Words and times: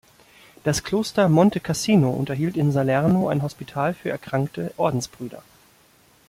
Das 0.63 0.83
Kloster 0.83 1.29
Monte 1.29 1.59
Cassino 1.59 2.09
unterhielt 2.09 2.57
in 2.57 2.71
Salerno 2.71 3.27
ein 3.27 3.43
Hospital 3.43 3.93
für 3.93 4.09
erkrankte 4.09 4.73
Ordensbrüder. 4.75 5.43